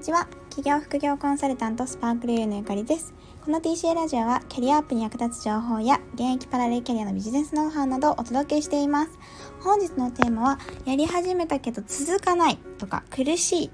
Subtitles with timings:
[0.00, 0.28] にちは。
[0.48, 3.12] 企業副業コンサルタントスパークルユーのゆかりです。
[3.44, 9.10] この TCA ラジオはキャリアアップに役立つ情報や現役パラレルキャリアのビジネスノウハウなどをお届けしています。
[9.60, 13.70] 本日のテーマはやり始めたけど続かないとか苦しい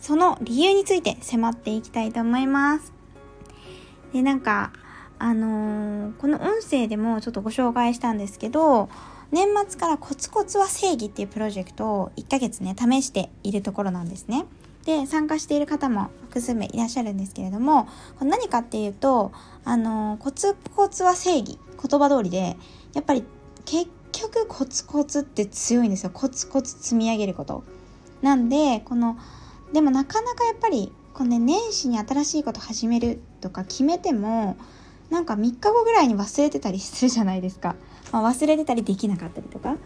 [0.00, 2.94] その理由について迫っていきたいと思います。
[4.14, 4.72] でなんか
[5.18, 8.88] あのー、この音声でもちょっとご紹介したんですけど
[9.30, 14.46] 年末からコツコツは正義っていうプロジェクトを1ヶ月ね試しているところなんですね。
[14.86, 17.86] で参加している方も複数名いらっしゃるんですけれども
[18.18, 19.32] これ何かっていうと
[19.64, 22.56] あのコツコツは正義言葉通りで
[22.94, 23.24] やっぱり
[23.64, 26.10] 結局コツコツって強いんですよ。
[26.14, 27.64] コツコツ積み上げること。
[28.22, 29.18] なんでこの
[29.72, 34.56] でもなかなかやっぱりこの、ね、年始に新しいこと始めるとか決めても
[35.10, 37.74] なんか3日後ぐらいに忘れてたりするじゃないですか、
[38.12, 39.76] まあ、忘れてたりできなかったりとか。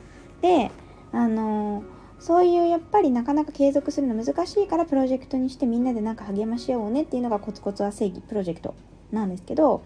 [0.43, 0.71] で
[1.13, 8.75] あのーそういうやっぱりなかなか継続するの難しいからプロジェクトにしてみんなでなんか励まし合おうねっていうのがコツコツは正義プロジェクト
[9.11, 9.83] なんですけど、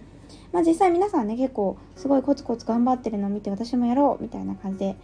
[0.53, 4.97] まあ、実際皆さんね結構すごいコツコツ頑張ってるのを見て私もやろうみたいな感じで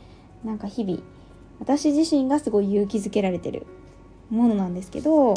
[0.44, 1.00] なんか日々
[1.60, 3.64] 私自身がすごい勇気づけられてる
[4.28, 5.34] ものなんですけど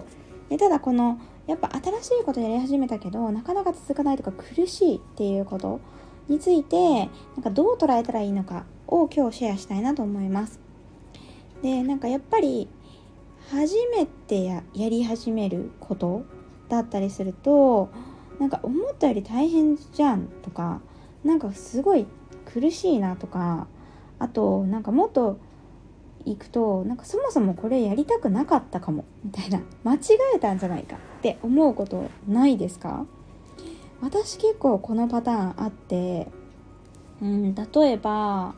[0.50, 5.80] でただこのやっぱ新しいことやり始めたけどなかなか続かないとか苦しいっていうこと
[6.28, 10.73] についてなんかどう捉えたらいいのかを今日シェアしたいなと思います。
[11.64, 12.67] でなんかやっぱり
[13.50, 16.23] 初めてややり始めること
[16.69, 17.89] だったりすると
[18.39, 20.81] なんか思ったより大変じゃんとか
[21.23, 22.06] なんかすごい
[22.45, 23.67] 苦しいなとか
[24.19, 25.39] あとなんかもっと
[26.25, 30.00] 行くとなんかそもそもこれやりたくなかったかもみたいな間違
[30.36, 33.06] えたんじゃないかって思うことないですか？
[34.02, 36.28] 私結構このパターンあって
[37.22, 38.56] うん例えば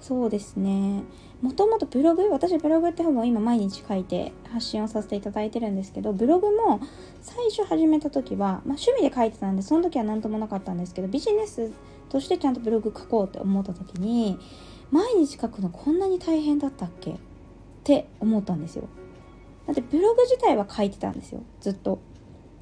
[0.00, 1.02] そうですね。
[1.40, 6.80] もともとブログ私ブログって本を今毎日書いて発信をさせていただいてるんですけどブログも
[7.20, 11.70] 最初始めた時は、まあ、趣味で書いてたんでその時は何ともなかったんですけどビジネス
[12.08, 14.38] としてちゃんとブログ書こうって思った時に
[14.90, 17.12] 毎日書くのこんなに大変だったっけ？
[17.12, 17.14] っ
[17.84, 18.88] て思ったんですよ。
[19.66, 21.42] だってブログ自体は書いてたんですよ。
[21.60, 22.00] ずっと。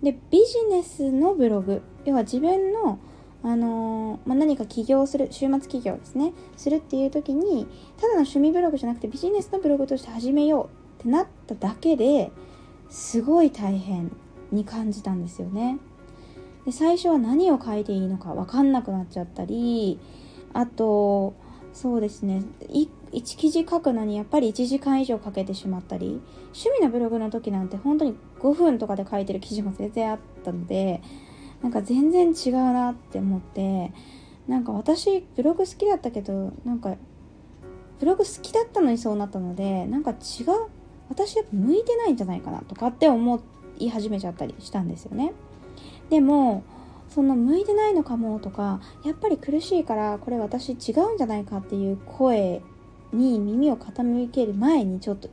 [0.02, 2.98] でビジネスのブログ要は自分の
[3.42, 7.66] あの、まあ、何か起業する週末起業ですねするっていう時に
[7.96, 12.30] ただの趣味ブログじゃなくてビジネスのブログとして始めようってなっただけで
[12.88, 14.10] すごい大変
[14.52, 15.78] に感じたんですよね。
[16.64, 20.00] で最初は何を書いていいのか分かんなくなっちゃったり
[20.52, 21.34] あと
[21.72, 31.02] そうですね1記事書くのにやっぱり1時間以上かけてしまったり趣味のブログの時なんて本当に5分とかで書いてる記事も全然あったので
[31.62, 33.92] なんか全然違うなって思って
[34.46, 36.96] なんか私ブログ好きだったけどなんか
[37.98, 40.16] ブログ好きだったのにそうなったのでなんか違う
[41.08, 43.40] 私やっぱ向いてないんじゃないかなとかって思
[43.78, 45.32] い始めちゃったりしたんですよね。
[46.10, 46.62] でも
[47.08, 52.62] その向いてないのかもとかやっぱり苦しいからこれ私違うんじゃないかっていう声
[53.12, 55.28] に耳を傾ける前にちょっと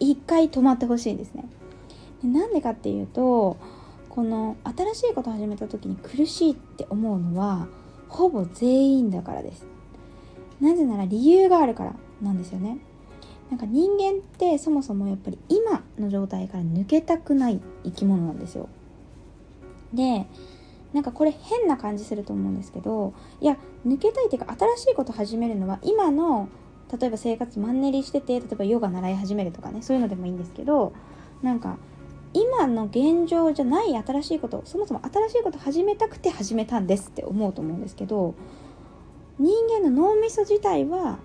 [0.00, 1.46] 一回止まってほしいんですね。
[2.22, 3.56] でなんでかっていうと
[4.14, 7.66] この新しいことを始めた時に苦しいって思うのは
[8.08, 9.66] ほぼ全員だからです。
[10.60, 12.78] なぜなら理由があるからなんですよね。
[13.50, 18.68] なんか人間ってそもそもやっぱり今の状態から抜けたくない生き物なんですよ。
[19.92, 20.26] で
[20.92, 26.48] なんかこれ変な感じすると思うんですけどいや抜けたいっていうか新しいこと始めるのは今の
[27.00, 30.92] 例えば生活マンネリしてて例えばヨガ習い始めるとかねそういうのでもいいんですけど
[31.42, 31.78] なんか
[32.34, 38.34] 今の現状じゃない新しいことそもそも新しいこと始めたくて始めたんですって思うと思うんですけど
[39.38, 41.18] 人間の脳みそ自体は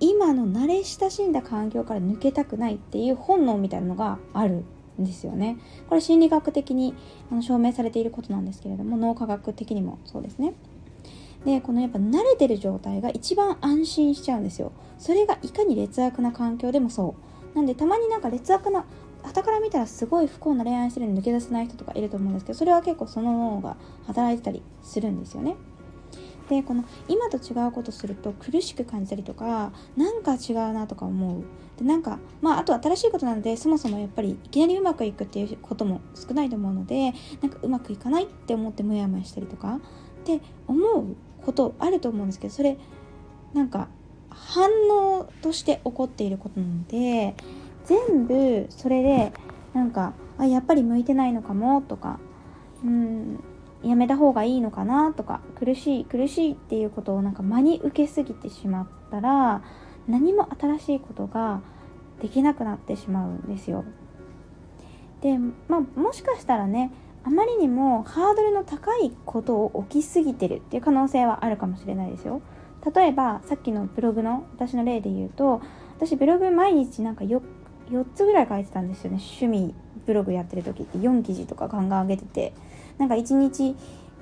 [0.00, 4.64] 今の慣れ親しんだ環境から抜けたくないっていう本能みたいなのがある
[5.00, 5.58] んですよね。
[5.88, 6.94] これ心理学的に
[7.40, 10.54] 証明されていることなんですけれども脳科学的にもそうですね。
[11.44, 14.72] でこのやっぱ慣れてる状態が一番安心しちゃうんですよ。
[14.98, 17.14] それがいかに劣悪な環境でもそ
[17.54, 17.56] う。
[17.56, 18.84] なんでたまになんか劣悪な
[19.22, 23.76] 傍から見たらすごい不幸な恋愛してるのに抜け出せない人とかいると思うんですけどそれは結構その脳が
[24.06, 25.56] 働いてたりするんですよね。
[26.48, 31.44] でこの今と違うことすると苦しく感じたりとかなんか違うなとか思う
[31.78, 39.78] でなんかまああと新しいことなのでそもそもやっぱりいきなりうまくいくっていうことも少ないと思うのでなんかうまくいかないって思ってモヤモヤしたりとかっ
[40.24, 42.76] て思うことあると思うんですけどそれ
[43.54, 43.88] なんか
[44.28, 47.34] 反応として起こっていることなので
[47.84, 49.32] 全部それで
[49.74, 52.18] なんかあやっぱり向いてないのかもとか
[52.84, 53.42] うん
[53.82, 59.62] やめた方がいいのかなとか苦しい苦しいっていうことをなんか真に受けすぎてしまったら
[60.08, 61.60] 何も新しいことが
[62.20, 63.84] できなくなってしまうんですよ。
[65.20, 65.38] で、
[65.68, 66.92] まあ、もしかしたらね
[67.24, 72.42] あまりにもハードルの高いことを起きすぎてるっていう可能性はあるかもしれないですよ。
[72.94, 75.62] 例えばさっきのブログの私の例で言うと
[75.96, 77.40] 私ブログ毎日なんか 4,
[77.92, 79.18] 4つぐらい書いてたんですよね。
[79.18, 79.74] 趣味
[80.06, 80.98] ブログやってる時って。
[80.98, 82.52] 4記事とかガンガン上げてて。
[82.98, 83.76] なんか1日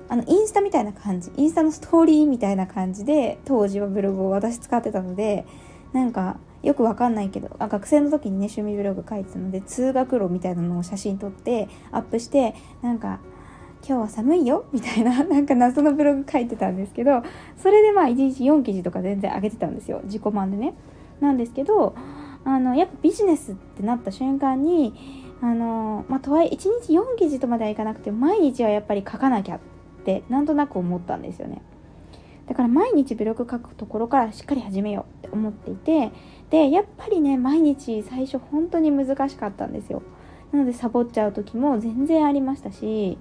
[0.09, 1.31] あのインスタみたいな感じ。
[1.37, 5.45] インスタのストーリーみたいな感じで当時はブログを私使ってたので
[5.93, 13.19] なんかよくわかんないけどあ学生の時にね趣味ブログ書いてたので通学路みたいなのを写真撮ってアップしてなんか
[13.87, 14.65] 今日は寒いよ？
[14.71, 17.23] みたいな なんか謎のブログ書いてたんですけど
[17.57, 20.01] それでまあ1日4記事とか全然上げてたんですよ。
[20.03, 20.73] 自己満でね。
[21.19, 21.95] なんですけど
[22.43, 24.93] あのやっぱビジネスってなった瞬間に
[25.41, 26.57] あのまあとはいえ1
[26.87, 29.59] 日4記事とまではいかなくて毎日はやっぱり書かなきゃっ
[30.05, 31.61] てなんとなく思ったんですよね。
[32.47, 36.11] だから毎日ブログ書くところからしっかり始めようって思っていて
[36.49, 40.01] でやっぱりね毎日最初本当に難しかったんですよ。
[40.51, 43.17] なのでサボっちゃう時も全然ありましたし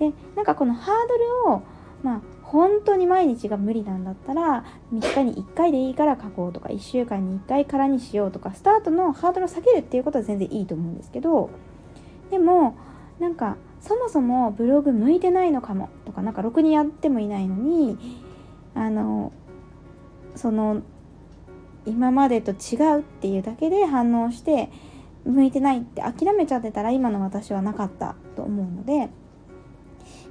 [0.00, 1.62] でなんかこのハードルを
[2.02, 2.20] まあ
[2.54, 11.50] 本当に毎日が無理なんだったら3日に1回でいいから書こうとか1週間に1回からにしようとかスタートのハードルを下げるっていうことは全然いいと思うんですけど
[12.30, 12.76] でも
[13.18, 17.98] なんかそもそもブログ向いてないのかもとかなんかろくにやってもいないのに
[18.76, 19.32] あの
[20.36, 20.82] その
[21.86, 24.70] 今までと違うっていうだけで反応して
[25.24, 29.10] 向いてないって諦めちゃってたら今の私はなかったと思うので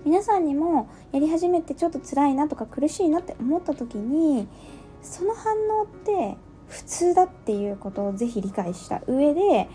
[0.05, 4.47] 皆さんにもやり始めてちょっと辛いなとか苦しいなって思った時に
[5.01, 9.69] その反応って普通だっていうことをぜひ理解した上で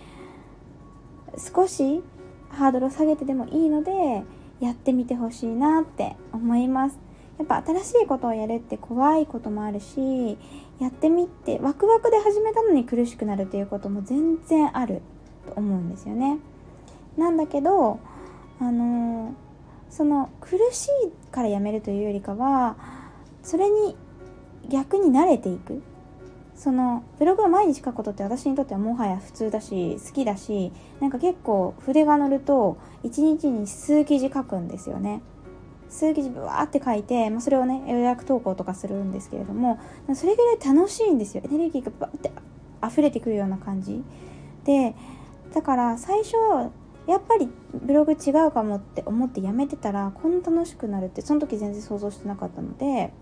[1.36, 2.02] 少し
[2.50, 4.22] ハードルを下げてでもいいので
[4.60, 6.98] やってみてほしいなって思います。
[7.38, 10.36] やっぱ新しいことをやるって怖いこともあるし
[10.80, 15.02] やってみてワクワクで始めたのに苦しくなるっていうことも全然ある
[15.46, 16.38] と思うんですよね。
[17.16, 18.00] なんだけど
[18.58, 19.32] あのー、
[19.90, 22.76] その苦しいからやめるというよりかは
[23.43, 23.96] それに
[24.69, 25.82] 逆に慣れていく。
[26.55, 35.23] そのブログを毎日書くことって私にとってはもはや普通だし好きだしなんか結構筆が乗ると1日に数記事書くんですよね。
[35.88, 39.79] 数記事ブワーって書いて、まあ、それをね予約投稿とかするんですけれども
[40.14, 41.44] それぐらい楽しいんですよ。
[41.46, 42.32] エネルギーがバーって
[42.85, 44.02] 溢れてくるような感じ。
[44.64, 44.96] で
[45.55, 46.35] だから最初
[47.08, 53.12] やっぱりブログ違うかもって思ってやめてたらこんな楽しくなるってその時全然想像してなかったので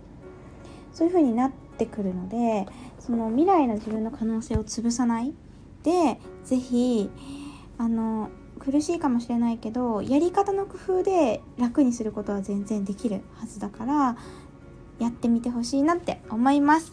[0.93, 2.67] そういう風になってくるので
[2.99, 5.33] その未来の自分の可能性を潰さない
[5.85, 7.09] で是非
[7.79, 8.29] あの
[8.59, 14.17] 苦しいかもしれないけどやり方の工夫で楽にすることは全然できるはずだから
[14.99, 16.93] やってみてほしいなって思います。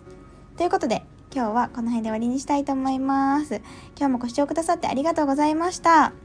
[0.58, 1.04] ということで
[1.34, 3.56] 今日はこの辺で終わりにしたいと思います。
[3.98, 6.23] 今日もご視聴くださってありがとうございました。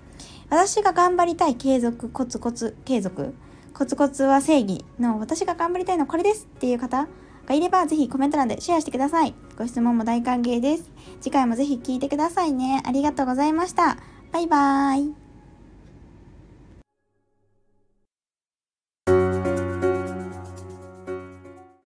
[0.51, 3.35] 私が頑張りたい継続コツコツ継続
[3.75, 7.07] コツコツは正義の私が頑張りたいのはこれですっていう方
[7.47, 9.35] がいればぜひコメント欄でシェアしてください。
[9.57, 10.91] ご質問も大歓迎です。
[11.21, 12.83] 次回もぜひ聞いてくださいね。
[12.85, 13.97] ありがとうございました。
[14.33, 15.28] バイバーイ。